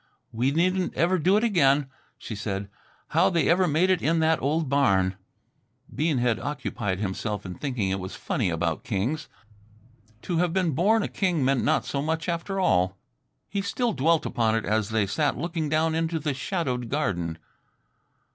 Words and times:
"We 0.31 0.49
needn't 0.49 0.95
ever 0.95 1.19
do 1.19 1.37
it 1.37 1.43
again," 1.43 1.87
she 2.17 2.33
said. 2.33 2.71
"How 3.09 3.29
they 3.29 3.47
ever 3.47 3.67
made 3.67 3.91
it 3.91 4.01
in 4.01 4.17
that 4.17 4.41
old 4.41 4.67
barn" 4.67 5.15
Bean 5.95 6.17
had 6.17 6.39
occupied 6.39 6.97
himself 6.97 7.45
in 7.45 7.53
thinking 7.53 7.91
it 7.91 7.99
was 7.99 8.15
funny 8.15 8.49
about 8.49 8.83
kings. 8.83 9.29
To 10.23 10.39
have 10.39 10.53
been 10.53 10.71
born 10.71 11.03
a 11.03 11.07
king 11.07 11.45
meant 11.45 11.63
not 11.63 11.85
so 11.85 12.01
much 12.01 12.27
after 12.27 12.59
all. 12.59 12.97
He 13.47 13.61
still 13.61 13.93
dwelt 13.93 14.25
upon 14.25 14.55
it 14.55 14.65
as 14.65 14.89
they 14.89 15.05
sat 15.05 15.37
looking 15.37 15.69
down 15.69 15.93
into 15.93 16.17
the 16.17 16.33
shadowed 16.33 16.89
garden. 16.89 17.37